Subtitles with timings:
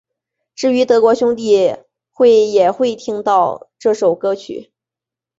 [0.55, 1.75] 至于德国兄弟
[2.09, 4.71] 会也会听到这首歌曲。